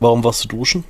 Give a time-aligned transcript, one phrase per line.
[0.00, 0.84] Warum warst du duschen?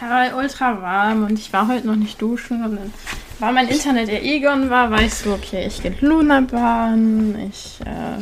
[0.00, 2.92] Ja, weil ultra warm und ich war heute noch nicht duschen und dann
[3.38, 8.18] war mein Internet der Egon war, war ich so, okay, ich gehe Lunabahn, ich, äh,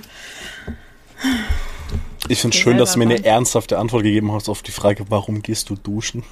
[2.29, 5.04] Ich finde Okay, schön, dass du mir eine ernsthafte Antwort gegeben hast auf die Frage,
[5.09, 6.23] warum gehst du duschen?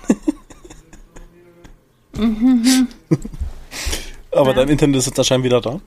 [4.33, 4.53] Aber Ja.
[4.55, 5.81] dein Internet ist jetzt anscheinend wieder da.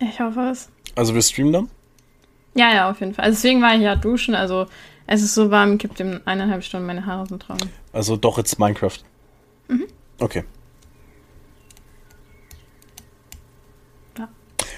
[0.00, 0.68] ich hoffe es.
[0.94, 1.70] Also wir streamen dann.
[2.54, 3.24] Ja, ja, auf jeden Fall.
[3.26, 4.66] Also deswegen war ich ja duschen, also
[5.06, 7.70] es ist so warm, gibt ihm eineinhalb Stunden meine Haare sind trocken.
[7.92, 8.98] Also doch jetzt Minecraft.
[9.68, 9.84] Mhm.
[10.20, 10.44] Okay.
[14.18, 14.28] Ja.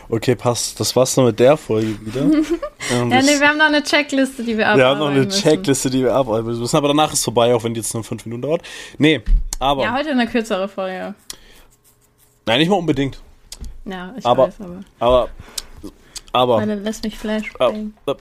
[0.09, 0.79] Okay, passt.
[0.81, 2.23] Das war's noch mit der Folge wieder.
[2.89, 5.25] Ähm, Ja, nee, wir haben noch eine Checkliste, die wir abarbeiten wir haben noch eine
[5.25, 5.43] müssen.
[5.43, 6.77] Checkliste, die wir abarbeiten müssen.
[6.77, 8.63] Aber danach ist vorbei, auch wenn die jetzt nur fünf Minuten dauert.
[8.97, 9.23] Nee,
[9.59, 9.83] aber.
[9.83, 11.17] Ja, heute eine kürzere Folge.
[12.47, 13.21] Nein, nicht mal unbedingt.
[13.85, 14.81] Ja, ich Aber- weiß, aber.
[15.01, 15.29] Aber.
[16.33, 16.57] Aber.
[16.59, 17.51] Meine lässt mich flash.
[17.59, 17.73] Ah,
[18.07, 18.15] ah,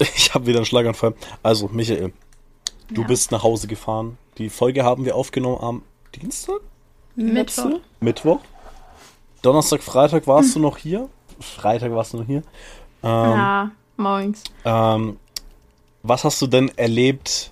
[0.16, 1.14] Ich habe wieder einen Schlaganfall.
[1.42, 2.12] Also, Michael,
[2.90, 3.06] du Ja.
[3.06, 4.18] bist nach Hause gefahren.
[4.38, 5.82] Die Folge haben wir aufgenommen am
[6.14, 6.60] Dienstag?
[7.16, 7.80] Mittwoch.
[8.00, 8.40] Mittwoch.
[9.42, 11.08] Donnerstag, Freitag warst du noch hier.
[11.40, 12.42] Freitag warst du noch hier.
[13.02, 14.42] Ähm, Ja, morgens.
[14.64, 15.18] ähm,
[16.02, 17.50] was hast du denn erlebt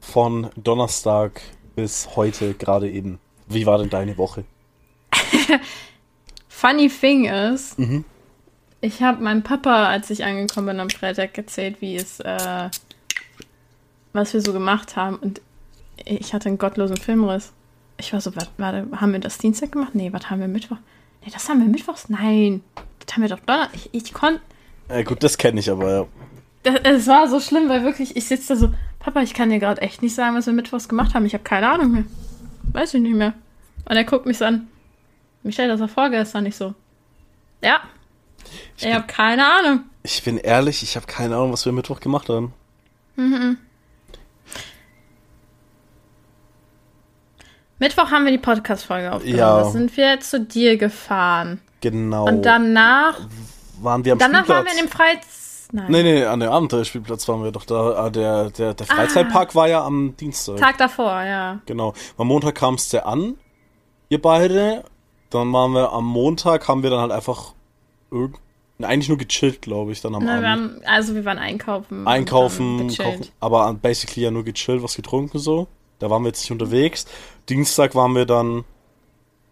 [0.00, 1.40] von Donnerstag
[1.74, 3.18] bis heute gerade eben?
[3.46, 4.44] Wie war denn deine Woche?
[6.48, 8.04] Funny thing ist, Mhm.
[8.84, 12.68] Ich habe meinem Papa, als ich angekommen bin am Freitag, erzählt, wie es, äh,
[14.12, 15.16] was wir so gemacht haben.
[15.16, 15.40] Und
[16.04, 17.52] ich hatte einen gottlosen Filmriss.
[17.98, 19.94] Ich war so, wat- warte, haben wir das Dienstag gemacht?
[19.94, 20.76] Nee, was haben wir Mittwoch?
[21.24, 22.08] Nee, das haben wir Mittwochs?
[22.08, 22.62] Nein.
[23.04, 23.74] Das haben wir doch Donnerstag.
[23.74, 24.40] Ich, ich konnte.
[24.88, 26.06] Äh, gut, das kenne ich aber, ja.
[26.62, 29.58] Das, es war so schlimm, weil wirklich, ich sitze da so, Papa, ich kann dir
[29.58, 31.26] gerade echt nicht sagen, was wir Mittwochs gemacht haben.
[31.26, 32.04] Ich habe keine Ahnung mehr.
[32.72, 33.34] Weiß ich nicht mehr.
[33.88, 34.68] Und er guckt mich so an.
[35.42, 36.74] Michelle, das war vorgestern nicht so.
[37.62, 37.80] Ja.
[38.76, 39.80] Ich, habe keine Ahnung.
[40.02, 42.52] Ich bin ehrlich, ich habe keine Ahnung, was wir Mittwoch gemacht haben.
[47.78, 49.38] Mittwoch haben wir die Podcast-Folge aufgenommen.
[49.38, 49.58] Ja.
[49.58, 51.60] Da sind wir zu dir gefahren.
[51.80, 52.26] Genau.
[52.26, 53.20] Und danach,
[53.80, 54.78] waren wir am danach waren wir Spielplatz.
[54.80, 55.68] in dem Freiz...
[55.72, 55.86] Nein.
[55.90, 57.94] Nee, nee, an dem Abenteuerspielplatz waren wir doch da.
[57.96, 60.56] Ah, Der, der, der Freizeitpark war ja am Dienstag.
[60.58, 61.60] Tag davor, ja.
[61.66, 61.94] Genau.
[62.16, 63.34] Am Montag kam es ja an,
[64.08, 64.84] ihr beide.
[65.30, 67.54] Dann waren wir am Montag, haben wir dann halt einfach
[68.12, 68.36] irgend,
[68.80, 70.46] eigentlich nur gechillt, glaube ich, dann am wir Abend.
[70.46, 72.06] haben, also wir waren einkaufen.
[72.06, 75.68] Einkaufen, kochen, aber basically ja nur gechillt, was getrunken so.
[76.00, 77.06] Da waren wir jetzt nicht unterwegs.
[77.48, 78.64] Dienstag waren wir dann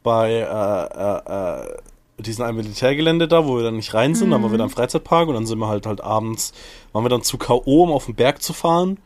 [0.03, 4.31] bei äh, äh, äh, diesem einen Militärgelände da, wo wir dann nicht rein sind.
[4.31, 6.53] Dann waren wir dann im Freizeitpark und dann sind wir halt halt abends,
[6.93, 8.99] waren wir dann zu K.O., um auf den Berg zu fahren.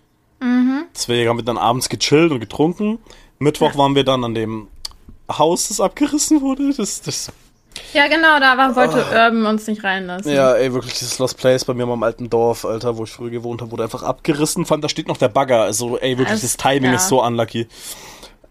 [0.96, 2.98] Deswegen haben wir dann abends gechillt und getrunken.
[3.38, 4.68] Mittwoch waren wir dann an dem
[5.30, 6.72] Haus, das abgerissen wurde.
[6.74, 7.32] Das, das,
[7.92, 10.32] Ja, genau, da war, wollte Urban uns nicht reinlassen.
[10.32, 13.30] Ja, ey, wirklich dieses Lost Place bei mir im alten Dorf, Alter, wo ich früher
[13.30, 14.64] gewohnt habe, wurde einfach abgerissen.
[14.66, 15.62] Fand, da steht noch der Bagger.
[15.62, 16.96] Also, ey, wirklich, Also, das Timing ja.
[16.96, 17.68] ist so unlucky.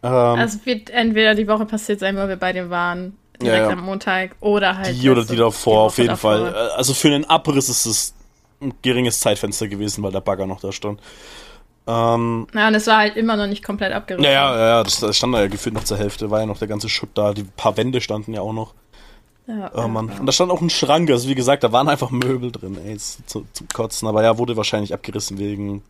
[0.04, 3.58] Ähm, Also es wird entweder die Woche passiert sein, wo wir bei dem waren, direkt
[3.64, 3.74] Ja, ja.
[3.74, 6.32] am Montag, oder halt die oder die davor, die auf jeden davor.
[6.38, 6.56] Fall.
[6.78, 8.14] Also für einen Abriss ist es
[8.62, 11.02] ein geringes Zeitfenster gewesen, weil der Bagger noch da stand.
[11.88, 14.24] Ähm, Ja, und es war halt immer noch nicht komplett abgerissen.
[14.26, 16.58] ja, ja, ja, das, das stand da ja gefühlt noch zur Hälfte, war ja noch
[16.58, 18.74] der ganze Schutt da, die paar Wände standen ja auch noch.
[19.48, 19.72] Ja.
[19.76, 20.10] Oh Mann.
[20.10, 22.94] Und da stand auch ein Schrank, also wie gesagt, da waren einfach Möbel drin, ey,
[22.94, 24.08] ist zu, zu kotzen.
[24.08, 25.84] Aber ja, wurde wahrscheinlich abgerissen wegen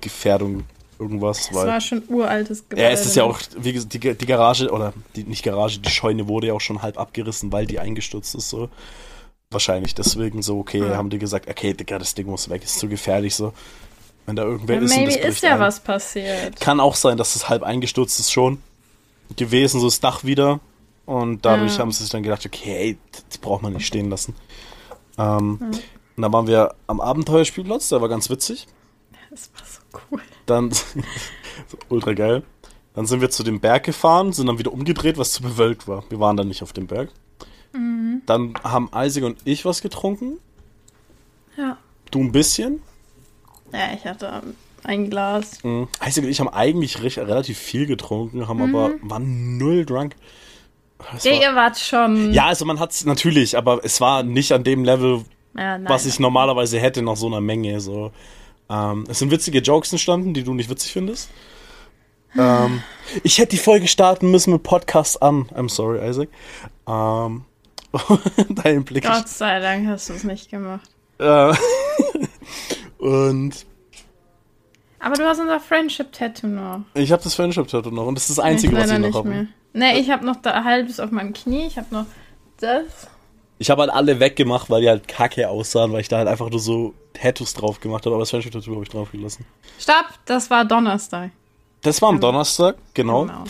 [0.00, 0.64] Gefährdung,
[0.98, 1.50] irgendwas.
[1.50, 2.82] Es weil war schon uraltes Gebäude.
[2.82, 5.90] ja, es ist ja auch, wie gesagt, die, die Garage, oder die, nicht Garage, die
[5.90, 8.68] Scheune wurde ja auch schon halb abgerissen, weil die eingestürzt ist, so.
[9.50, 10.96] Wahrscheinlich deswegen so, okay, Ja.
[10.96, 13.52] haben die gesagt, okay, Digga, das Ding muss weg, ist zu gefährlich, so.
[14.26, 15.60] Wenn da irgendwer ja, ist maybe das ist ja ein.
[15.60, 16.58] was passiert.
[16.58, 18.62] Kann auch sein, dass es halb eingestürzt ist schon
[19.36, 20.60] gewesen, so das Dach wieder.
[21.06, 21.80] Und dadurch Ja.
[21.80, 22.96] haben sie sich dann gedacht, okay,
[23.28, 24.34] das braucht man nicht stehen lassen.
[25.18, 25.58] Ähm,
[26.16, 28.66] Und dann waren wir am Abenteuerspielplatz, der war ganz witzig.
[29.30, 30.20] Das war so cool.
[30.46, 30.70] Dann,
[31.88, 32.42] ultra geil.
[32.94, 36.04] Dann sind wir zu dem Berg gefahren, sind dann wieder umgedreht, was zu bewölkt war.
[36.10, 37.10] Wir waren dann nicht auf dem Berg.
[37.72, 38.22] Mhm.
[38.26, 40.38] Dann haben Isaac und ich was getrunken.
[41.56, 41.76] Ja.
[42.12, 42.80] Du ein bisschen.
[43.72, 44.42] Ja, ich hatte
[44.84, 45.62] ein Glas.
[45.64, 45.88] Mhm.
[46.06, 50.14] Isaac und ich haben eigentlich recht, relativ viel getrunken, haben aber waren null drunk.
[51.16, 52.32] Es Ja, war- ihr wart schon.
[52.32, 55.24] Ja, also man hat's natürlich, aber es war nicht an dem Level,
[55.56, 55.88] Ja, nein.
[55.88, 57.80] was ich normalerweise hätte nach so einer Menge.
[57.80, 58.12] So,
[58.70, 61.30] ähm, es sind witzige Jokes entstanden, die du nicht witzig findest.
[62.36, 62.82] Ähm,
[63.22, 65.48] ich hätte die Folge starten müssen mit Podcast an.
[65.54, 66.28] I'm sorry, Isaac.
[66.88, 67.44] Ähm,
[68.48, 69.04] dein Blick.
[69.04, 70.88] Gott sei Dank hast du es nicht gemacht.
[71.18, 71.54] Äh,
[72.98, 73.66] und
[74.98, 76.80] Aber du hast unser Friendship-Tattoo noch.
[76.94, 79.46] ich habe das Friendship-Tattoo noch und das ist das Einzige, ich was ich noch habe.
[79.74, 81.66] Nee, ich habe noch da halbes auf meinem Knie.
[81.66, 82.06] Ich habe noch
[82.58, 83.08] das.
[83.58, 86.48] Ich habe halt alle weggemacht, weil die halt kacke aussahen, weil ich da halt einfach
[86.48, 89.44] nur so Tattoos drauf gemacht habe, aber das Friendship Tattoo habe ich drauf gelassen.
[89.78, 91.30] Stopp, das war Donnerstag.
[91.82, 93.26] Das war am Donnerstag, genau.
[93.26, 93.44] genau.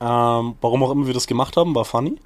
[0.00, 2.16] Ähm, warum auch immer wir das gemacht haben, war funny.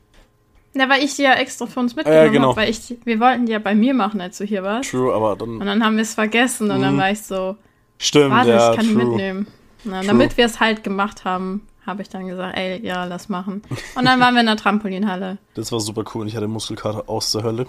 [0.73, 2.49] Na, weil ich die ja extra für uns mitgenommen äh, genau.
[2.49, 4.91] habe, weil ich, wir wollten die ja bei mir machen, als du hier warst.
[4.91, 5.59] True, aber dann.
[5.59, 6.99] Und dann haben wir es vergessen und dann mhm.
[6.99, 7.57] war ich so.
[7.99, 8.99] Stimmt, warte, ja, ich kann true.
[8.99, 9.47] die mitnehmen.
[9.85, 13.62] Na, damit wir es halt gemacht haben, habe ich dann gesagt, ey, ja, lass machen.
[13.94, 15.38] Und dann waren wir in der Trampolinhalle.
[15.55, 17.67] Das war super cool und ich hatte Muskelkater aus der Hölle.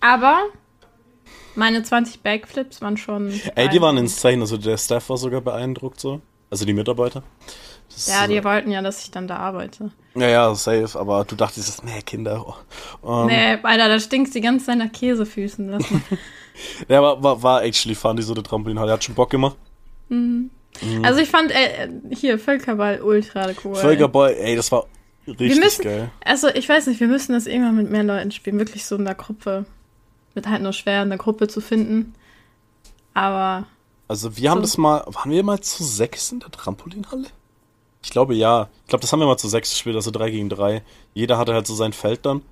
[0.00, 0.38] Aber
[1.54, 3.38] meine 20 Backflips waren schon.
[3.54, 4.40] Ey, die waren insane.
[4.40, 6.20] Also der Staff war sogar beeindruckt so.
[6.50, 7.22] Also die Mitarbeiter.
[7.88, 9.90] Das ja, die wollten ja, dass ich dann da arbeite.
[10.14, 12.44] Ja, ja, safe, aber du dachtest, nee, Kinder.
[13.02, 13.06] Oh.
[13.06, 15.68] Um, nee, Alter, da stinkt die ganze Zeit nach Käsefüßen.
[15.68, 16.00] Lass mal.
[16.88, 18.92] ja, war, war, war actually fun, die so eine Trampolinhalle.
[18.92, 19.56] Hat schon Bock gemacht.
[20.08, 20.50] Mhm.
[20.80, 21.04] Mhm.
[21.04, 23.74] Also ich fand, äh, hier, Völkerball ultra cool.
[23.74, 24.86] Völkerball, ey, das war
[25.26, 26.10] richtig müssen, geil.
[26.24, 28.58] Also ich weiß nicht, wir müssen das irgendwann mit mehr Leuten spielen.
[28.58, 29.66] Wirklich so in der Gruppe.
[30.34, 32.14] Wird halt nur schwer, eine Gruppe zu finden.
[33.14, 33.66] Aber.
[34.08, 34.50] Also wir so.
[34.50, 37.26] haben das mal, waren wir mal zu sechs in der Trampolinhalle?
[38.02, 38.68] Ich glaube ja.
[38.84, 40.82] Ich glaube, das haben wir mal zu sechs gespielt, also drei gegen drei.
[41.14, 42.42] Jeder hatte halt so sein Feld dann.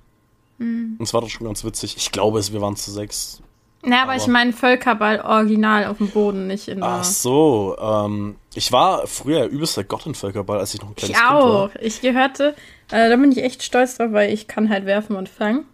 [0.59, 0.95] Mhm.
[0.97, 1.97] Und es war doch schon ganz witzig.
[1.97, 3.41] Ich glaube es, wir waren zu sechs.
[3.83, 6.89] Na, aber, aber ich meine Völkerball original auf dem Boden, nicht in der.
[6.89, 11.17] Ach so, ähm, ich war früher übelster Gott in Völkerball, als ich noch ein kleines
[11.17, 11.73] ich Kind auch.
[11.73, 11.81] war.
[11.81, 12.55] Ich gehörte,
[12.91, 15.65] äh, da bin ich echt stolz drauf, weil ich kann halt werfen und fangen.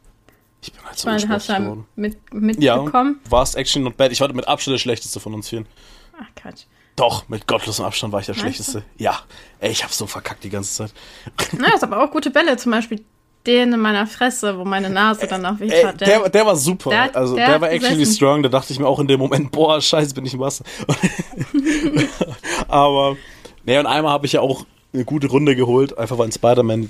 [0.62, 3.20] Ich bin halt so ich meine, hast du mit, mitbekommen?
[3.24, 4.12] Ja, warst actually not bad.
[4.12, 5.66] Ich war mit Abstand der schlechteste von uns vier.
[6.20, 6.64] Ach, Quatsch.
[6.96, 8.80] Doch, mit gottlosem Abstand war ich der Schlechteste.
[8.98, 9.04] Du?
[9.04, 9.20] Ja.
[9.60, 10.94] Ey, ich hab so verkackt die ganze Zeit.
[11.52, 12.58] Na, ist aber auch gute Bälle.
[12.58, 13.06] Zum Beispiel
[13.48, 16.02] den in meiner Fresse, wo meine Nase dann noch weh hat.
[16.02, 16.90] Der, der, war super.
[16.90, 18.16] Der, also der, der war actually gesessen.
[18.16, 18.44] strong.
[18.44, 20.66] Da dachte ich mir auch in dem Moment, boah, scheiße, bin ich im Wasser.
[22.68, 23.16] aber,
[23.66, 26.90] nee, und einmal habe ich ja auch eine gute Runde geholt, einfach weil ein Spider-Man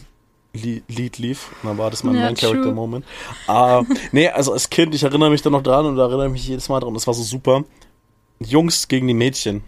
[0.54, 1.50] Lied lief.
[1.62, 3.06] Und dann war das mein ja, Main-Character-Moment.
[3.48, 6.68] Uh, nee, also als Kind, ich erinnere mich da noch dran und erinnere mich jedes
[6.70, 6.94] Mal dran.
[6.94, 7.64] Das war so super.
[8.40, 9.64] Jungs gegen die Mädchen.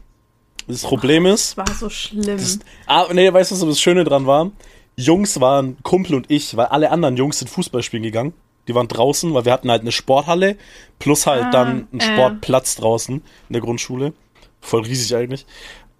[0.67, 1.57] Das Problem ist.
[1.57, 2.37] Das war so schlimm.
[2.37, 4.51] Das, ah, nee, weißt du, was das Schöne dran war?
[4.99, 8.33] Jungs waren Kumpel und ich, weil alle anderen Jungs sind Fußball spielen gegangen.
[8.67, 10.57] Die waren draußen, weil wir hatten halt eine Sporthalle
[10.99, 12.03] plus halt ah, dann einen äh.
[12.03, 14.13] Sportplatz draußen in der Grundschule.
[14.59, 15.45] Voll riesig eigentlich.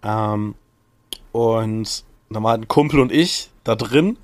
[0.03, 0.55] Ähm,
[1.31, 4.17] und dann waren halt ein Kumpel und ich da drin.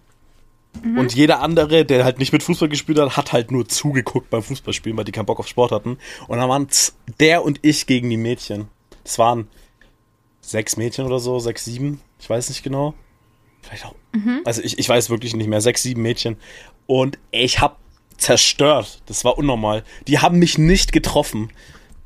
[0.84, 0.98] Mhm.
[0.98, 4.44] Und jeder andere, der halt nicht mit Fußball gespielt hat, hat halt nur zugeguckt beim
[4.44, 5.98] Fußballspielen, weil die keinen Bock auf Sport hatten.
[6.28, 6.68] Und dann waren
[7.20, 8.68] der und ich gegen die Mädchen.
[9.06, 9.48] Das waren
[10.42, 12.94] sechs Mädchen oder so, sechs, sieben, ich weiß nicht genau.
[13.68, 13.96] Vielleicht auch.
[14.14, 14.42] Mhm.
[14.46, 16.38] Also ich, ich weiß wirklich nicht mehr, sechs, sieben Mädchen.
[16.88, 17.80] Und ich hab
[18.18, 19.02] zerstört.
[19.08, 19.84] Das war unnormal.
[20.08, 21.50] Die haben mich nicht getroffen.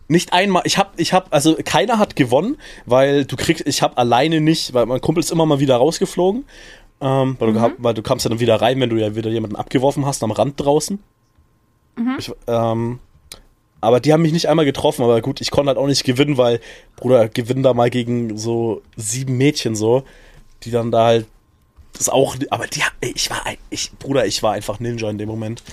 [0.07, 0.63] Nicht einmal.
[0.65, 4.73] Ich hab, ich hab, also keiner hat gewonnen, weil du kriegst, ich hab alleine nicht,
[4.73, 6.45] weil mein Kumpel ist immer mal wieder rausgeflogen.
[7.01, 7.53] Ähm, weil, mhm.
[7.53, 10.23] du, weil du kamst ja dann wieder rein, wenn du ja wieder jemanden abgeworfen hast
[10.23, 10.99] am Rand draußen.
[11.95, 12.15] Mhm.
[12.17, 12.99] Ich, ähm,
[13.81, 16.37] aber die haben mich nicht einmal getroffen, aber gut, ich konnte halt auch nicht gewinnen,
[16.37, 16.59] weil,
[16.97, 20.03] Bruder, gewinnen da mal gegen so sieben Mädchen so,
[20.63, 21.27] die dann da halt
[21.99, 25.63] das auch, aber die, ich war, ich, Bruder, ich war einfach Ninja in dem Moment.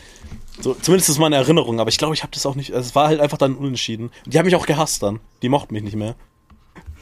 [0.60, 2.94] So, zumindest ist meine Erinnerung, aber ich glaube, ich habe das auch nicht, also es
[2.94, 4.10] war halt einfach dann unentschieden.
[4.24, 5.20] Und die haben mich auch gehasst dann.
[5.42, 6.16] Die mochten mich nicht mehr.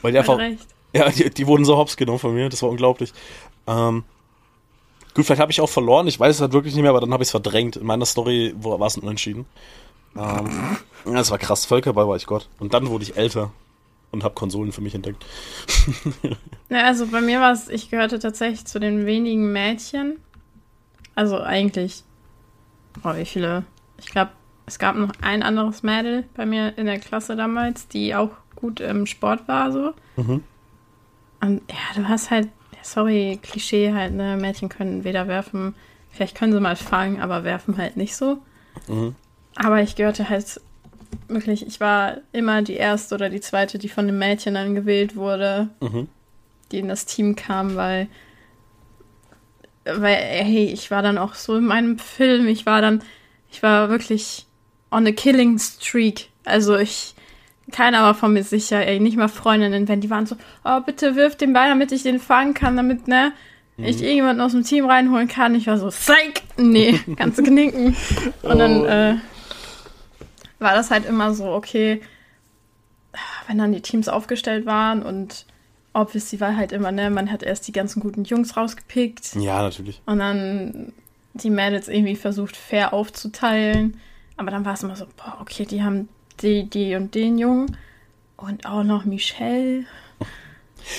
[0.03, 0.67] Weil die einfach, recht.
[0.93, 3.15] ja, die, die wurden so hops genommen von mir, das war unglaublich.
[3.67, 4.05] Ähm,
[5.15, 7.13] gut, vielleicht habe ich auch verloren, ich weiß es halt wirklich nicht mehr, aber dann
[7.13, 7.77] habe ich es verdrängt.
[7.77, 9.47] In meiner Story war es ein Unentschieden.
[10.17, 12.51] Ähm, das war krass, Völkerball war ich Gott.
[12.59, 13.53] Und dann wurde ich älter
[14.15, 15.25] und habe Konsolen für mich entdeckt.
[16.71, 20.17] ja, also bei mir war es, ich gehörte tatsächlich zu den wenigen Mädchen.
[21.15, 22.03] Also eigentlich,
[23.03, 23.65] boah, wie viele?
[23.99, 24.31] Ich glaube,
[24.67, 28.81] es gab noch ein anderes Mädel bei mir in der Klasse damals, die auch gut
[28.81, 29.93] im Sport war, so.
[30.17, 30.43] Mhm.
[31.41, 32.49] Und ja, du hast halt,
[32.83, 35.75] sorry, Klischee halt, ne, Mädchen können weder werfen,
[36.11, 38.39] vielleicht können sie mal fangen, aber werfen halt nicht so.
[38.89, 39.15] Mhm.
[39.57, 40.61] Aber ich gehörte halt
[41.29, 45.17] wirklich, ich war immer die erste oder die zweite, die von den Mädchen dann gewählt
[45.17, 46.09] wurde, mhm.
[46.71, 48.09] die in das Team kam, weil,
[49.85, 53.03] weil, hey, ich war dann auch so in meinem Film, ich war dann,
[53.51, 54.47] ich war wirklich
[54.91, 56.29] on a killing streak.
[56.45, 57.15] Also ich,
[57.73, 61.17] keiner war von mir sicher, ey, nicht mal Freundinnen, wenn die waren so, oh, bitte
[61.17, 63.33] wirf den Ball, damit ich den fangen kann, damit, ne,
[63.77, 63.85] mhm.
[63.85, 65.55] ich irgendjemanden aus dem Team reinholen kann.
[65.55, 67.97] Ich war so, psych, nee, kannst du knicken.
[68.43, 68.87] Und dann, oh.
[68.87, 69.15] äh,
[70.65, 72.01] war das halt immer so, okay,
[73.47, 75.47] wenn dann die Teams aufgestellt waren und
[75.93, 79.37] obviously war halt immer, ne, man hat erst die ganzen guten Jungs rausgepickt.
[79.37, 80.03] Ja, natürlich.
[80.07, 80.93] Und dann
[81.35, 84.01] die Mädels irgendwie versucht, fair aufzuteilen.
[84.37, 86.09] Aber dann war es immer so, boah, okay, die haben
[86.41, 87.77] die, die und den Jungen
[88.37, 89.85] und auch noch Michelle.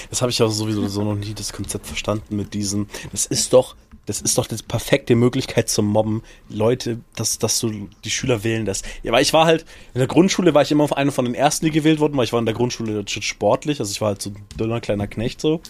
[0.10, 2.88] Das habe ich auch sowieso so noch nie das Konzept verstanden mit diesem.
[3.12, 3.76] Das ist doch,
[4.06, 6.24] das ist doch die perfekte Möglichkeit zum Mobben.
[6.50, 8.86] Leute, dass, dass du die Schüler wählen lässt.
[9.04, 11.36] Ja, weil ich war halt, in der Grundschule war ich immer auf einer von den
[11.36, 13.80] ersten, die gewählt wurden, weil ich war in der Grundschule sportlich.
[13.80, 15.62] Also ich war halt so ein dünner kleiner Knecht so.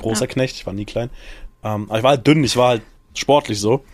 [0.00, 0.32] Großer ja.
[0.32, 1.10] Knecht, ich war nie klein.
[1.62, 2.82] Ähm, aber ich war halt dünn, ich war halt
[3.14, 3.84] sportlich so.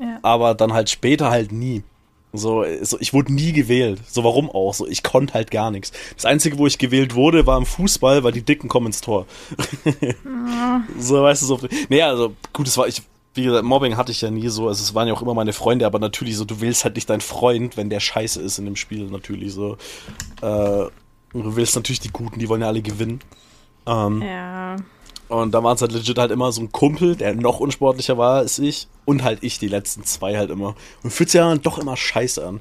[0.00, 0.18] Ja.
[0.22, 1.82] Aber dann halt später halt nie.
[2.32, 4.00] So, so, ich wurde nie gewählt.
[4.08, 4.72] So, warum auch?
[4.72, 5.92] So, ich konnte halt gar nichts.
[6.16, 9.26] Das Einzige, wo ich gewählt wurde, war im Fußball, weil die Dicken kommen ins Tor.
[10.00, 10.84] Ja.
[10.98, 11.60] so, weißt du, so.
[11.90, 13.02] Nee, also, gut, es war, ich,
[13.34, 14.68] wie gesagt, Mobbing hatte ich ja nie so.
[14.68, 17.10] Also, es waren ja auch immer meine Freunde, aber natürlich so, du willst halt nicht
[17.10, 19.76] deinen Freund, wenn der scheiße ist in dem Spiel, natürlich so.
[20.40, 20.86] Äh,
[21.32, 23.20] du willst natürlich die Guten, die wollen ja alle gewinnen.
[23.86, 24.76] Ähm, ja.
[25.32, 28.36] Und da waren es halt legit halt immer so ein Kumpel, der noch unsportlicher war
[28.36, 28.86] als ich.
[29.06, 30.74] Und halt ich, die letzten zwei halt immer.
[31.02, 32.60] Und fühlt sich ja dann doch immer scheiße an.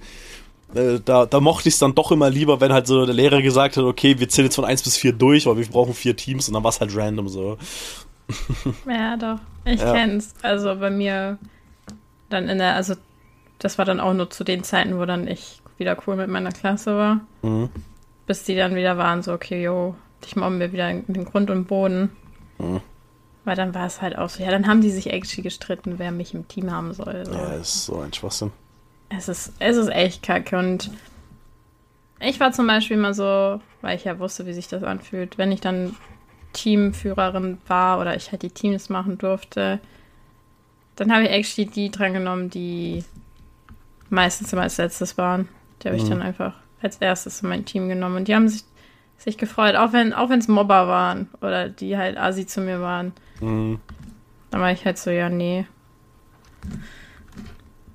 [0.73, 3.41] Äh, da, da mochte ich es dann doch immer lieber, wenn halt so der Lehrer
[3.41, 6.15] gesagt hat, okay, wir zählen jetzt von 1 bis 4 durch, weil wir brauchen vier
[6.15, 7.57] Teams und dann war es halt random so.
[8.87, 9.39] Ja, doch.
[9.65, 9.91] Ich ja.
[9.91, 10.33] kenn's.
[10.41, 11.37] Also bei mir
[12.29, 12.95] dann in der, also
[13.59, 16.53] das war dann auch nur zu den Zeiten, wo dann ich wieder cool mit meiner
[16.53, 17.19] Klasse war.
[17.41, 17.67] Mhm.
[18.27, 21.49] Bis die dann wieder waren, so, okay, yo, dich mobben wir wieder in den Grund
[21.49, 22.11] und Boden.
[22.61, 22.81] Mhm.
[23.43, 26.11] Weil dann war es halt auch so, ja, dann haben die sich actually gestritten, wer
[26.11, 27.25] mich im Team haben soll.
[27.25, 27.33] So.
[27.33, 28.51] Ja, ist so ein Schwachsinn.
[29.09, 30.91] Es ist, es ist echt kacke und
[32.19, 35.51] ich war zum Beispiel mal so, weil ich ja wusste, wie sich das anfühlt, wenn
[35.51, 35.95] ich dann
[36.53, 39.79] Teamführerin war oder ich halt die Teams machen durfte,
[40.95, 43.03] dann habe ich actually die drangenommen, die
[44.09, 45.49] meistens immer als letztes waren.
[45.81, 46.09] Die habe ich mhm.
[46.09, 48.17] dann einfach als erstes in mein Team genommen.
[48.17, 48.63] Und die haben sich
[49.21, 53.13] sich gefreut, auch wenn auch es Mobber waren oder die halt Asi zu mir waren.
[53.39, 53.79] Mhm.
[54.49, 55.65] Dann war ich halt so, ja, nee.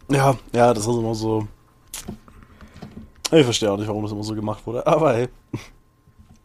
[0.09, 1.49] Ja, ja, das ist immer so.
[3.33, 5.29] Ich verstehe auch nicht, warum das immer so gemacht wurde, aber hey.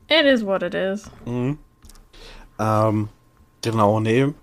[0.08, 1.10] It is what it is.
[1.26, 1.60] Mhm.
[2.60, 3.10] Ähm,
[3.62, 4.34] genau, nee.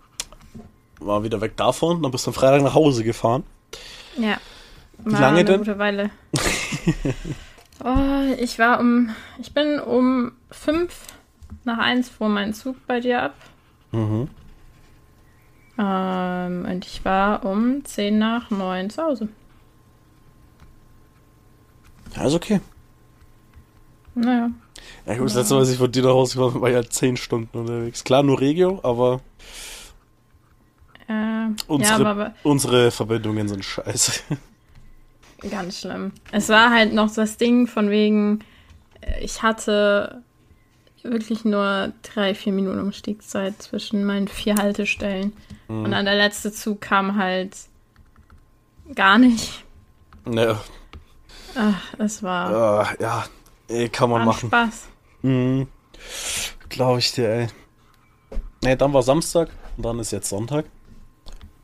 [1.01, 3.43] War wieder weg davon, dann bist du am Freitag nach Hause gefahren.
[4.17, 4.39] Ja.
[5.05, 5.59] Wie lange denn?
[5.59, 6.11] Gute Weile.
[7.85, 9.11] Oh, ich war um.
[9.39, 11.07] Ich bin um fünf
[11.65, 13.35] nach eins fuhr mein Zug bei dir ab.
[13.93, 14.29] Mhm.
[15.79, 19.29] Ähm, und ich war um zehn nach neun zu Hause.
[22.17, 22.61] Ja, ist okay.
[24.15, 24.51] Naja.
[25.07, 27.17] Ja, gut, das letzte Mal, als ich von dir nach Hause bin, war ja zehn
[27.17, 28.03] Stunden unterwegs.
[28.03, 29.21] Klar, nur Regio, aber.
[31.07, 34.21] Äh, unsere, ja, aber, unsere Verbindungen sind scheiße.
[35.51, 36.13] Ganz schlimm.
[36.33, 38.41] Es war halt noch das Ding von wegen,
[39.01, 40.23] äh, ich hatte
[41.03, 45.33] wirklich nur drei, vier Minuten Umstiegszeit zwischen meinen vier Haltestellen.
[45.69, 45.85] Mhm.
[45.85, 47.57] Und dann der letzte Zug kam halt
[48.95, 49.65] gar nicht.
[50.29, 50.61] Ja.
[51.55, 52.51] Ach, es war.
[52.51, 53.25] Uh, ja,
[53.69, 54.49] ey, kann man machen.
[54.49, 54.89] Spaß.
[55.23, 55.69] Mhm.
[56.69, 57.47] Glaube ich dir, ey.
[58.63, 60.67] Nee, dann war Samstag und dann ist jetzt Sonntag.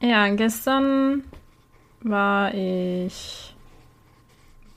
[0.01, 1.25] Ja, gestern
[2.03, 3.54] war ich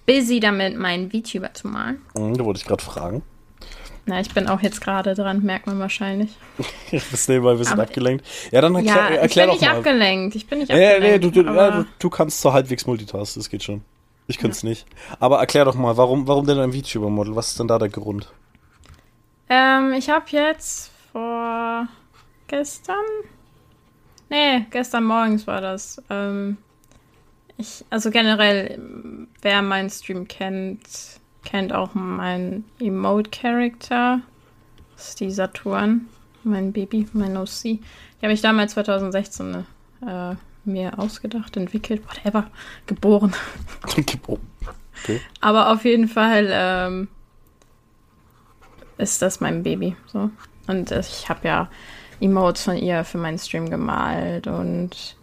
[0.07, 2.01] busy damit, meinen VTuber zu malen.
[2.15, 3.21] Mhm, da wollte ich gerade fragen.
[4.07, 6.31] Na, ich bin auch jetzt gerade dran, merkt man wahrscheinlich.
[6.91, 8.25] du bist nebenbei ein bisschen Aber, abgelenkt.
[8.51, 9.55] Ja, dann erklär, ja, erklär doch mal.
[9.55, 10.35] Ich bin nicht abgelenkt.
[10.35, 11.01] Ich bin nicht abgelenkt.
[11.01, 13.83] Nee, nee, du, du, ja, du, kannst so halbwegs multitasten, das geht schon.
[14.27, 14.69] Ich könnte es ja.
[14.69, 14.87] nicht.
[15.19, 17.35] Aber erklär doch mal, warum, warum denn ein VTuber-Model?
[17.35, 18.31] Was ist denn da der Grund?
[19.49, 21.87] Ähm, ich habe jetzt vor
[22.47, 22.95] gestern.
[24.29, 26.01] Nee, gestern morgens war das.
[26.09, 26.57] Ähm,
[27.57, 28.79] ich, also generell,
[29.41, 30.81] wer meinen Stream kennt,
[31.43, 34.21] kennt auch meinen Emote-Character.
[34.95, 36.07] Das ist die Saturn,
[36.43, 37.63] mein Baby, mein OC.
[37.63, 37.79] Die
[38.21, 39.65] habe ich damals 2016
[40.05, 40.35] äh,
[40.65, 42.49] mir ausgedacht, entwickelt, whatever,
[42.85, 43.33] geboren.
[43.95, 44.41] geboren.
[45.03, 45.21] Okay.
[45.41, 47.07] Aber auf jeden Fall ähm,
[48.97, 49.95] ist das mein Baby.
[50.07, 50.29] So.
[50.67, 51.69] Und ich habe ja
[52.19, 55.16] Emotes von ihr für meinen Stream gemalt und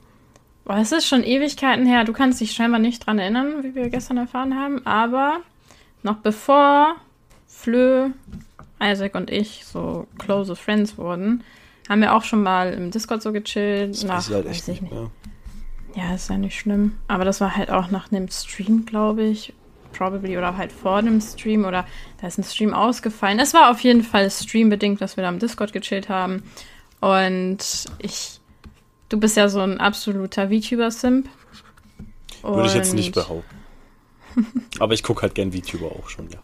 [0.65, 2.05] Boah, es ist schon Ewigkeiten her.
[2.05, 4.85] Du kannst dich scheinbar nicht dran erinnern, wie wir gestern erfahren haben.
[4.87, 5.41] Aber
[6.03, 6.97] noch bevor
[7.47, 8.11] Flö,
[8.83, 11.45] Isaac und ich so close Friends wurden,
[11.89, 13.91] haben wir auch schon mal im Discord so gechillt.
[13.91, 15.11] Das nach, halt echt nicht, mehr.
[15.95, 16.97] Ja, ist ja nicht schlimm.
[17.09, 19.53] Aber das war halt auch nach einem Stream, glaube ich.
[19.93, 21.87] Probably oder halt vor dem Stream oder
[22.21, 23.39] da ist ein Stream ausgefallen.
[23.39, 26.43] Es war auf jeden Fall streambedingt, dass wir da im Discord gechillt haben.
[27.01, 28.41] Und ich
[29.09, 31.29] Du bist ja so ein absoluter VTuber-Simp.
[32.43, 33.57] Würde ich jetzt nicht behaupten.
[34.81, 36.39] aber ich gucke halt gern VTuber auch schon, ja.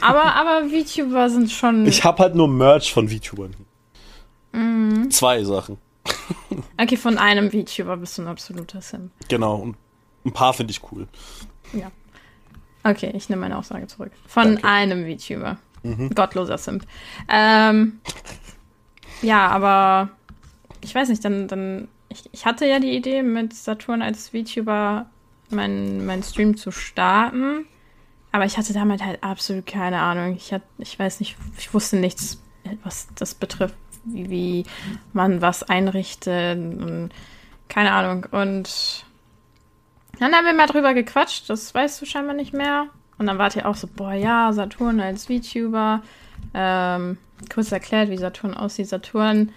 [0.00, 1.86] aber, aber VTuber sind schon.
[1.86, 3.54] Ich habe halt nur Merch von VTubern.
[4.52, 5.10] Mhm.
[5.10, 5.78] Zwei Sachen.
[6.80, 9.12] okay, von einem VTuber bist du ein absoluter Simp.
[9.28, 9.76] Genau, und
[10.24, 11.06] ein paar finde ich cool.
[11.72, 11.90] Ja.
[12.82, 14.12] Okay, ich nehme meine Aussage zurück.
[14.26, 14.64] Von Danke.
[14.64, 15.58] einem VTuber.
[15.82, 16.10] Mhm.
[16.10, 16.86] Gottloser Simp.
[17.28, 18.00] Ähm,
[19.22, 20.10] ja, aber
[20.80, 25.06] ich weiß nicht, dann, dann ich, ich hatte ja die Idee, mit Saturn als VTuber
[25.50, 27.66] meinen mein Stream zu starten.
[28.32, 30.36] Aber ich hatte damit halt absolut keine Ahnung.
[30.36, 32.40] Ich, hatte, ich weiß nicht, ich wusste nichts,
[32.84, 34.64] was das betrifft, wie, wie
[35.12, 36.58] man was einrichtet.
[36.58, 37.10] Und
[37.68, 38.26] keine Ahnung.
[38.30, 39.04] Und
[40.20, 41.50] dann haben wir mal drüber gequatscht.
[41.50, 42.86] Das weißt du scheinbar nicht mehr.
[43.18, 46.02] Und dann wart ihr auch so, boah, ja, Saturn als VTuber.
[46.54, 47.18] Ähm,
[47.52, 48.88] kurz erklärt, wie Saturn aussieht.
[48.88, 49.52] Saturn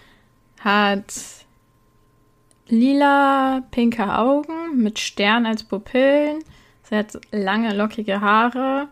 [0.63, 1.13] hat
[2.67, 6.43] lila, pinke Augen mit Stern als Pupillen.
[6.83, 8.87] Sie hat lange, lockige Haare,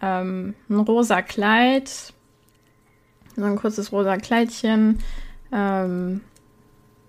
[0.00, 2.12] ähm, ein rosa Kleid,
[3.36, 4.98] so ein kurzes rosa Kleidchen,
[5.52, 6.20] ähm,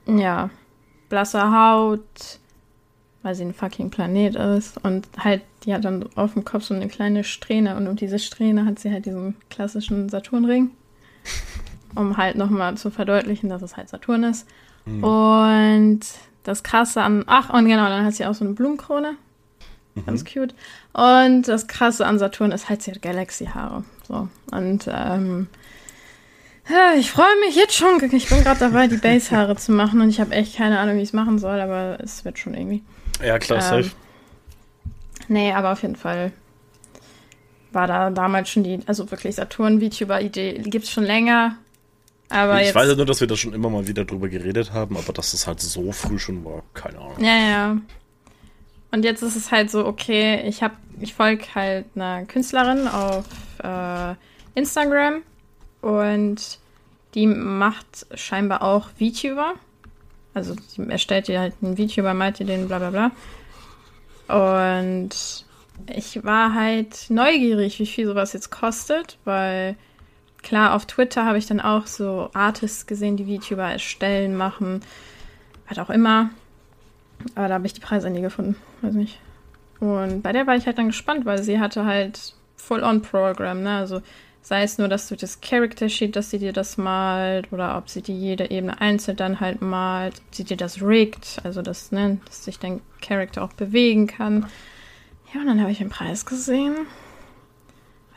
[0.06, 0.50] ja,
[1.10, 2.40] blasse Haut,
[3.22, 6.74] weil sie ein fucking Planet ist und halt, die hat dann auf dem Kopf so
[6.74, 10.72] eine kleine Strähne und um diese Strähne hat sie halt diesen klassischen Saturnring,
[11.96, 14.48] um halt nochmal zu verdeutlichen, dass es halt Saturn ist.
[14.86, 15.04] Mhm.
[15.04, 16.00] Und
[16.44, 19.16] das Krasse an, ach, und genau, dann hat sie auch so eine Blumenkrone.
[19.96, 20.06] Mhm.
[20.06, 20.54] Ganz cute.
[20.94, 23.84] Und das Krasse an Saturn ist halt, sie hat Galaxy-Haare.
[24.08, 24.28] So.
[24.52, 25.48] Und, ähm,
[26.70, 28.02] ja, ich freue mich jetzt schon.
[28.14, 31.02] Ich bin gerade dabei, die Base-Haare zu machen und ich habe echt keine Ahnung, wie
[31.02, 32.84] ich es machen soll, aber es wird schon irgendwie.
[33.24, 33.96] Ja, klar, ähm, safe.
[35.28, 36.32] Nee, aber auf jeden Fall
[37.72, 41.58] war da damals schon die, also wirklich Saturn-VTuber-Idee, gibt es schon länger.
[42.34, 44.74] Aber ich jetzt, weiß ja nur, dass wir da schon immer mal wieder drüber geredet
[44.74, 47.24] haben, aber dass es halt so früh schon war, keine Ahnung.
[47.24, 47.78] Ja, ja.
[48.92, 53.26] Und jetzt ist es halt so, okay, ich habe, ich folge halt einer Künstlerin auf
[53.64, 54.16] äh,
[54.56, 55.22] Instagram
[55.82, 56.58] und
[57.14, 59.54] die macht scheinbar auch VTuber.
[60.34, 63.12] Also sie erstellt ihr halt einen VTuber, malt ihr den, bla bla
[64.28, 64.66] bla.
[64.66, 65.12] Und
[65.96, 69.76] ich war halt neugierig, wie viel sowas jetzt kostet, weil
[70.44, 74.82] Klar, auf Twitter habe ich dann auch so Artists gesehen, die VTuber erstellen, machen,
[75.68, 76.30] was auch immer.
[77.36, 78.58] Aber da habe ich die Preise nie gefunden.
[78.82, 79.20] Weiß nicht.
[79.80, 83.78] Und bei der war ich halt dann gespannt, weil sie hatte halt Full-on-Programm, ne?
[83.78, 84.02] Also
[84.42, 87.90] sei es nur, dass du das Character Sheet, dass sie dir das malt, oder ob
[87.90, 91.92] sie dir jede Ebene einzeln dann halt malt, ob sie dir das riggt, also das,
[91.92, 94.48] ne, dass sich dein Charakter auch bewegen kann.
[95.34, 96.76] Ja, und dann habe ich den Preis gesehen.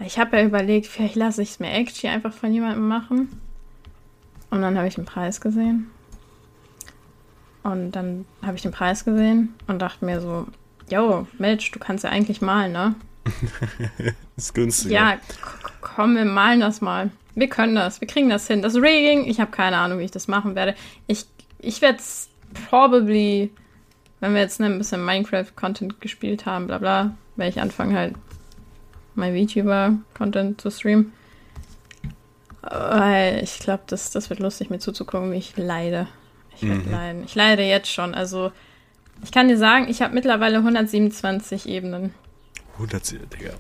[0.01, 3.41] Ich habe ja überlegt, vielleicht lasse ich es mir actually einfach von jemandem machen.
[4.51, 5.91] Und dann habe ich den Preis gesehen.
[7.63, 10.47] Und dann habe ich den Preis gesehen und dachte mir so,
[10.89, 12.95] yo, Mensch, du kannst ja eigentlich malen, ne?
[14.37, 14.93] ist günstig.
[14.93, 15.19] Ja,
[15.81, 17.11] komm, wir malen das mal.
[17.35, 18.63] Wir können das, wir kriegen das hin.
[18.63, 20.75] Das Rigging, ich habe keine Ahnung, wie ich das machen werde.
[21.07, 21.27] Ich,
[21.59, 22.29] ich werde es
[22.71, 23.51] probably,
[24.21, 28.15] wenn wir jetzt ne, ein bisschen Minecraft-Content gespielt haben, bla bla, werde ich anfangen halt
[29.17, 31.13] mein VTuber-Content zu streamen.
[32.63, 36.09] Weil ich glaube, das, das wird lustig, mir zuzugucken, wie ich leide.
[36.57, 36.91] Ich werde mhm.
[36.91, 37.25] leiden.
[37.25, 38.15] Ich leide jetzt schon.
[38.15, 38.51] Also,
[39.23, 42.15] ich kann dir sagen, ich habe mittlerweile 127 Ebenen.
[42.75, 43.51] 100, Digga.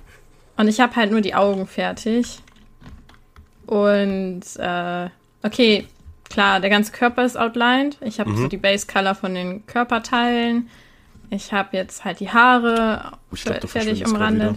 [0.56, 2.40] Und ich habe halt nur die Augen fertig.
[3.66, 5.08] Und, äh,
[5.42, 5.86] okay,
[6.28, 7.98] klar, der ganze Körper ist outlined.
[8.00, 8.36] Ich habe mhm.
[8.36, 10.68] so die Base Color von den Körperteilen.
[11.30, 14.56] Ich habe jetzt halt die Haare oh, glaub, fertig umrandet.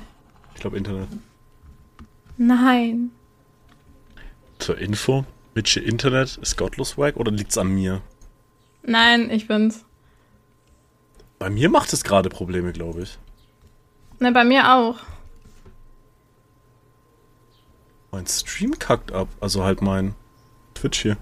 [0.59, 1.07] Ich glaube Internet.
[2.35, 3.11] Nein.
[4.57, 5.23] Zur Info,
[5.55, 8.01] Mitche Internet ist gottlos wack oder liegt's an mir?
[8.83, 9.85] Nein, ich bin's.
[11.37, 13.17] Bei mir macht es gerade Probleme, glaube ich.
[14.19, 14.97] Ne, bei mir auch.
[18.11, 20.13] Mein Stream kackt ab, also halt mein
[20.73, 21.15] Twitch hier.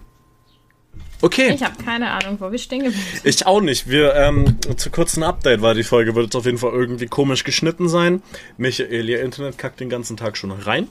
[1.22, 1.54] Okay.
[1.54, 3.26] Ich habe keine Ahnung, wo wir stehen geblieben sind.
[3.26, 3.90] Ich auch nicht.
[3.90, 7.44] Wir, ähm, zu kurzen Update war die Folge, wird jetzt auf jeden Fall irgendwie komisch
[7.44, 8.22] geschnitten sein.
[8.58, 10.88] Michael, ihr Internet kackt den ganzen Tag schon rein.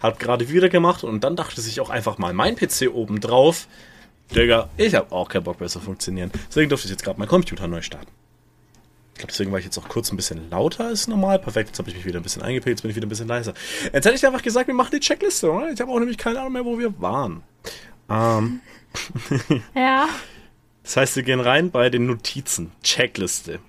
[0.00, 3.68] Hat gerade wieder gemacht und dann dachte sich auch einfach mal mein PC oben drauf.
[4.34, 6.30] Digga, ich habe auch keinen Bock mehr zu funktionieren.
[6.48, 8.10] Deswegen durfte ich jetzt gerade meinen Computer neu starten.
[9.14, 11.38] Ich glaube, deswegen war ich jetzt auch kurz ein bisschen lauter als normal.
[11.38, 13.28] Perfekt, jetzt habe ich mich wieder ein bisschen eingepegelt, jetzt bin ich wieder ein bisschen
[13.28, 13.54] leiser.
[13.84, 15.70] Jetzt hätte ich einfach gesagt, wir machen die Checkliste, oder?
[15.70, 17.42] Ich habe auch nämlich keine Ahnung mehr, wo wir waren.
[18.10, 18.60] Ähm,
[19.74, 20.08] ja.
[20.82, 22.72] Das heißt, wir gehen rein bei den Notizen.
[22.82, 23.60] Checkliste.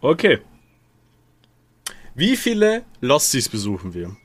[0.00, 0.40] Okay.
[2.14, 4.16] Wie viele Losties besuchen wir?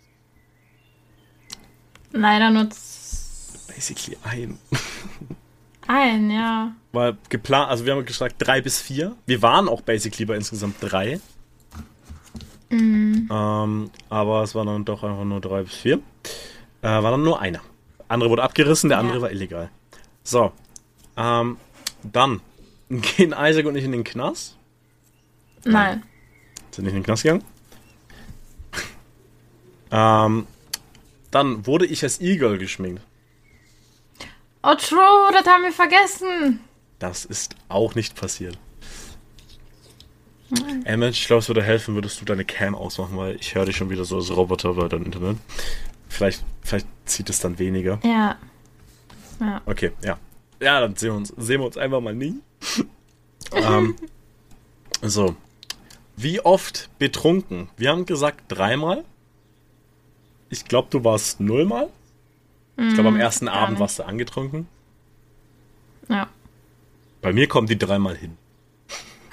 [2.12, 2.70] Leider nur.
[3.68, 4.58] Basically ein.
[5.88, 6.74] Ein, ja.
[6.94, 9.16] War geplant, also wir haben gesagt drei bis vier.
[9.26, 11.20] Wir waren auch basically bei insgesamt drei.
[12.70, 13.28] Mhm.
[13.30, 16.00] Ähm, aber es waren dann doch einfach nur drei bis vier.
[16.82, 17.60] Äh, war dann nur einer.
[18.08, 19.70] Andere wurde abgerissen, der andere war illegal.
[20.32, 20.54] So.
[21.18, 21.58] Ähm,
[22.04, 22.40] dann
[22.90, 24.56] gehen Isaac und ich in den Knast.
[25.66, 26.04] Nein.
[26.72, 27.44] Sind nicht in den Knast gegangen?
[29.92, 30.48] ähm,
[31.32, 33.02] dann wurde ich als Eagle geschminkt.
[34.64, 36.62] Oh, true, das haben wir vergessen.
[37.00, 38.58] Das ist auch nicht passiert.
[40.86, 43.66] Ey Mensch, ich glaube, es würde helfen, würdest du deine Cam ausmachen, weil ich höre
[43.66, 45.38] dich schon wieder so als Roboter bei deinem Internet.
[46.08, 48.00] Vielleicht, vielleicht zieht es dann weniger.
[48.04, 48.38] Ja.
[49.42, 49.62] Ja.
[49.66, 50.18] Okay, ja.
[50.62, 52.36] Ja, dann sehen wir uns, sehen wir uns einfach mal nie.
[53.52, 53.96] ähm,
[55.02, 55.36] so.
[56.16, 57.70] Wie oft betrunken?
[57.76, 59.04] Wir haben gesagt dreimal.
[60.50, 61.90] Ich glaube, du warst nullmal.
[62.78, 63.80] Ich glaube, am ersten gar Abend nicht.
[63.80, 64.68] warst du angetrunken.
[66.08, 66.30] Ja.
[67.22, 68.38] Bei mir kommen die dreimal hin.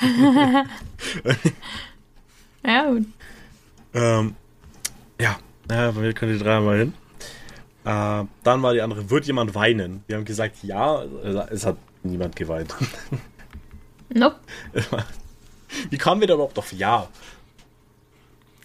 [2.64, 3.06] Ja, gut.
[3.94, 4.34] Ähm,
[5.20, 5.38] ja,
[5.70, 6.94] ja, bei mir kommen die dreimal hin.
[7.84, 10.02] Äh, dann war die andere, wird jemand weinen?
[10.06, 11.02] Wir haben gesagt, ja,
[11.50, 12.74] es hat niemand geweint.
[14.10, 14.36] Nope.
[15.90, 17.08] Wie kamen wir da überhaupt auf Ja?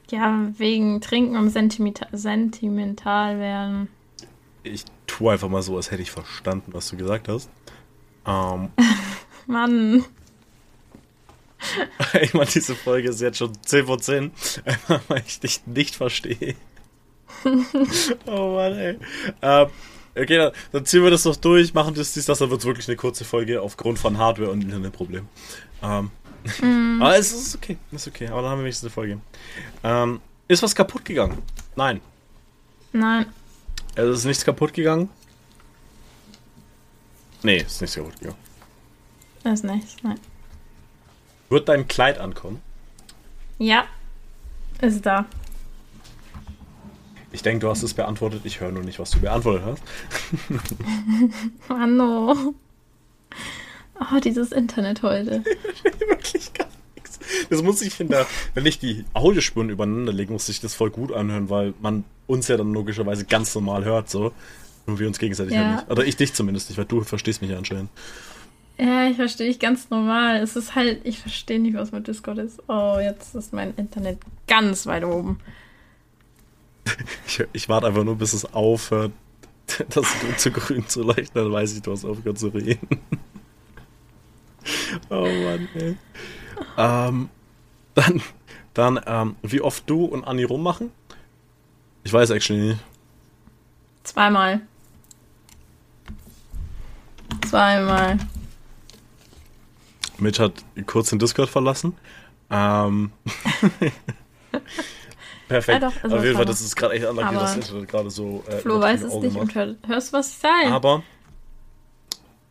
[0.09, 3.89] Ja, wegen Trinken und sentimenta sentimental werden.
[4.63, 7.49] Ich tue einfach mal so, als hätte ich verstanden, was du gesagt hast.
[8.25, 8.69] Ähm,
[9.47, 10.05] Mann.
[12.21, 14.31] ich meine, diese Folge ist jetzt schon 10 von 10,
[14.65, 16.55] einfach weil ich dich nicht verstehe.
[18.25, 18.99] oh Mann, ey.
[19.41, 19.67] Ähm,
[20.15, 22.65] okay, dann, dann ziehen wir das noch durch, machen das, dies, das, dann wird es
[22.65, 25.27] wirklich eine kurze Folge aufgrund von Hardware und Internetproblemen.
[25.81, 26.11] Ähm,
[27.01, 29.19] aber es ist okay, ist okay, aber dann haben wir wenigstens eine Folge.
[29.83, 31.37] Ähm, ist was kaputt gegangen?
[31.75, 32.01] Nein.
[32.91, 33.25] Nein.
[33.95, 35.09] Also ist nichts kaputt gegangen?
[37.41, 38.37] Nee, ist nichts kaputt gegangen.
[39.43, 39.95] Das ist nichts.
[40.03, 40.19] Nein.
[41.49, 42.61] Wird dein Kleid ankommen?
[43.57, 43.85] Ja.
[44.81, 45.25] Ist da.
[47.33, 48.41] Ich denke, du hast es beantwortet.
[48.45, 49.83] Ich höre nur nicht, was du beantwortet hast.
[51.67, 52.53] Manno.
[53.99, 55.43] Oh, dieses Internet heute.
[56.07, 57.19] Wirklich gar nichts.
[57.49, 61.11] Das muss ich finde, wenn ich die Audiospuren übereinander lege, muss ich das voll gut
[61.11, 64.31] anhören, weil man uns ja dann logischerweise ganz normal hört, so.
[64.85, 65.61] Und wir uns gegenseitig Ja.
[65.61, 65.75] ja.
[65.77, 65.91] nicht.
[65.91, 67.89] Oder ich dich zumindest nicht, weil du verstehst mich ja anscheinend.
[68.77, 70.37] Ja, ich verstehe dich ganz normal.
[70.37, 72.61] Es ist halt, ich verstehe nicht, was mit Discord ist.
[72.67, 75.39] Oh, jetzt ist mein Internet ganz weit oben.
[77.27, 79.11] Ich, ich warte einfach nur, bis es aufhört,
[79.89, 80.05] das
[80.37, 82.87] zu grün zu leuchten, dann weiß ich, du hast aufgehört zu reden.
[85.09, 85.97] oh Mann, ey.
[86.77, 87.29] Ähm,
[87.95, 88.21] dann,
[88.73, 90.91] dann ähm, wie oft du und Anni rummachen?
[92.03, 92.79] Ich weiß actually nicht.
[94.03, 94.61] Zweimal.
[97.47, 98.17] Zweimal.
[100.19, 100.53] Mitch hat
[100.85, 101.95] kurz den Discord verlassen.
[102.49, 103.11] Ähm,
[105.53, 105.81] perfekt.
[105.81, 108.09] Ja, doch, also Auf jeden Fall, das ist gerade echt Aber dass das Internet gerade
[108.09, 108.43] so.
[108.49, 110.67] Äh, Flo weiß es nicht und hört, hörst, was ich sage.
[110.67, 111.03] Aber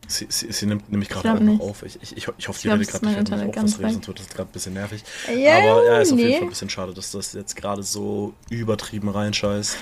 [0.07, 1.83] sie, sie, sie nimmt nämlich gerade noch auf.
[1.83, 3.91] Ich, ich, ich, ich hoffe, glaub, redet gerade nicht, wenn ich Internet auch was rede,
[3.93, 5.03] sonst wird das gerade ein bisschen nervig.
[5.27, 6.35] Ja, Aber ja, ist auf jeden nee.
[6.35, 9.77] Fall ein bisschen schade, dass das jetzt gerade so übertrieben reinscheißt.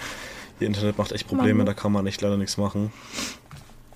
[0.59, 1.65] Ihr Internet macht echt Probleme, Mann.
[1.65, 2.91] da kann man echt leider nichts machen.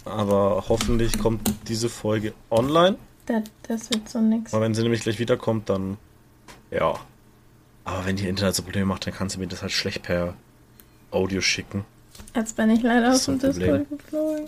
[0.03, 2.97] Aber hoffentlich kommt diese Folge online.
[3.25, 4.53] Das, das wird so nix.
[4.53, 5.97] Weil wenn sie nämlich gleich wiederkommt, dann.
[6.69, 6.99] Ja.
[7.85, 10.33] Aber wenn die Internet so Probleme macht, dann kann sie mir das halt schlecht per
[11.11, 11.85] Audio schicken.
[12.35, 13.39] Jetzt bin ich leider Das aus dem.
[13.39, 14.47] Discord geflogen.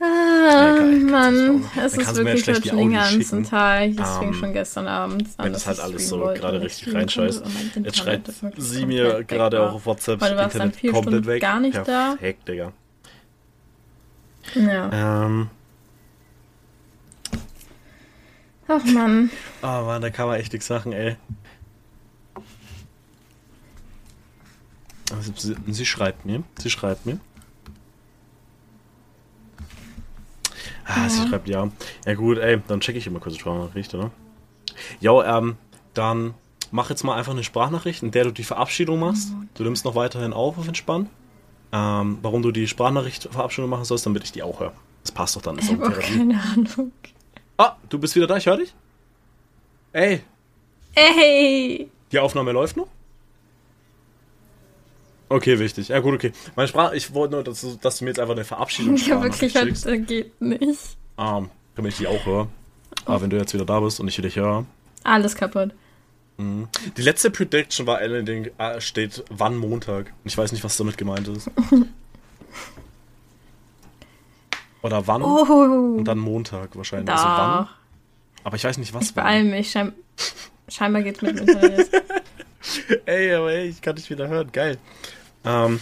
[0.00, 3.44] Ja, Ah, kann's Mann, es Dann ist kannst du wirklich heute den ganzen.
[3.44, 3.90] Tag.
[3.98, 5.28] Deswegen Ähm, schon gestern Abend.
[5.36, 7.42] an, wenn das halt alles so wollte gerade richtig reinscheißt.
[7.84, 11.12] Jetzt schreibt sie mir gerade auch auf WhatsApp, Weil du warst dann Internet vier komplett
[11.16, 11.42] Stunden weg.
[11.42, 12.14] gar nicht da.
[12.18, 12.72] Perfekt, Digga.
[14.54, 15.26] Ja.
[15.26, 15.50] Ähm,
[18.68, 19.30] Ach Mann.
[19.62, 21.16] oh Mann, da kann man echt nichts sagen, ey.
[25.10, 27.18] Also, sie, sie schreibt mir, sie schreibt mir.
[30.86, 31.28] Ah, sie Ja.
[31.28, 31.68] schreibt ja.
[32.06, 34.10] Ja gut, ey, dann checke ich immer kurz die Sprachnachricht, oder?
[35.00, 35.56] Jo, ähm,
[35.94, 36.34] dann
[36.70, 39.32] mach jetzt mal einfach eine Sprachnachricht, in der du die Verabschiedung machst.
[39.54, 41.08] Du nimmst noch weiterhin auf auf entspannt.
[41.72, 44.72] Ähm, warum du die Sprachnachricht Verabschiedung machen sollst, damit ich die auch höre.
[45.02, 45.58] Das passt doch dann.
[45.58, 46.92] Ich habe keine Ahnung.
[47.56, 48.74] Ah, du bist wieder da, ich höre dich.
[49.92, 50.22] Ey,
[50.94, 51.90] Ey!
[52.10, 52.88] die Aufnahme läuft noch?
[55.30, 55.88] Okay, wichtig.
[55.88, 56.32] Ja, gut, okay.
[56.56, 59.22] Meine Sprache, ich wollte nur, dass du, dass du mir jetzt einfach eine Verabschiedung Ja,
[59.22, 60.96] wirklich, heute geht nicht.
[61.16, 62.48] Ähm, damit ich die auch höre.
[63.04, 64.66] Aber wenn du jetzt wieder da bist und ich dich höre.
[65.04, 65.70] Alles kaputt.
[66.96, 70.12] Die letzte Prediction war die äh, steht wann Montag.
[70.24, 71.50] Ich weiß nicht, was damit gemeint ist.
[74.82, 77.10] Oder wann Oh, und dann Montag wahrscheinlich.
[77.10, 77.68] Also wann.
[78.42, 79.70] Aber ich weiß nicht, was Ich beeile mich.
[79.70, 79.92] Schein
[80.68, 81.90] scheinbar geht's mit dem Internet.
[83.04, 84.50] Ey, aber ey, ich kann dich wieder hören.
[84.52, 84.78] Geil.
[85.44, 85.80] Ähm,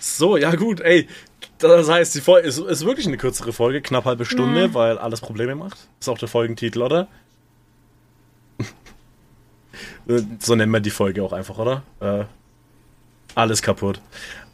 [0.00, 1.08] so, ja gut, ey.
[1.58, 4.74] Das heißt, die Folge ist, ist wirklich eine kürzere Folge, knapp halbe Stunde, Ja.
[4.74, 5.78] weil alles Probleme macht.
[5.98, 7.08] Ist auch der Folgentitel, oder?
[10.38, 11.82] so nennen wir die Folge auch einfach, oder?
[12.00, 12.24] Äh,
[13.34, 14.00] alles kaputt.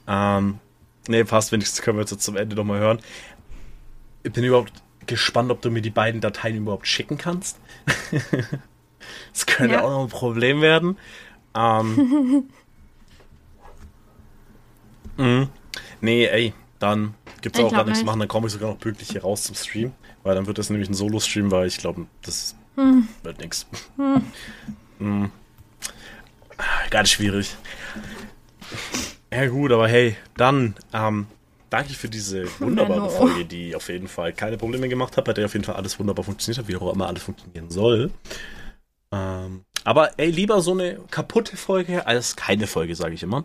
[0.06, 0.58] Ähm,
[1.06, 2.98] Nee, passt, wenigstens können wir jetzt zum Ende nochmal hören.
[4.22, 4.72] Ich bin überhaupt
[5.06, 7.58] gespannt, ob du mir die beiden Dateien überhaupt schicken kannst.
[9.32, 9.82] das könnte ja.
[9.82, 10.96] auch noch ein Problem werden.
[11.54, 12.44] Ähm.
[15.16, 15.48] mhm.
[16.00, 18.20] Nee, ey, dann gibt es auch gar nichts zu machen.
[18.20, 19.92] Dann komme ich sogar noch pünktlich hier raus zum Stream.
[20.22, 23.06] Weil dann wird das nämlich ein Solo-Stream, weil ich glaube, das hm.
[23.22, 23.66] wird nichts.
[23.96, 24.22] Hm.
[24.98, 25.30] hm.
[26.90, 27.54] Ganz schwierig.
[29.32, 31.26] Ja gut, aber hey, dann ähm,
[31.68, 35.46] danke für diese wunderbare Folge, die auf jeden Fall keine Probleme gemacht hat, bei der
[35.46, 38.10] auf jeden Fall alles wunderbar funktioniert hat, wie auch immer alles funktionieren soll.
[39.12, 43.44] Ähm, aber ey, lieber so eine kaputte Folge als keine Folge, sage ich immer.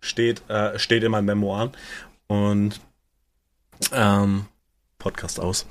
[0.00, 1.72] Steht, äh, steht in meinem Memoir.
[2.26, 2.80] Und
[3.92, 4.46] ähm,
[4.98, 5.66] Podcast aus.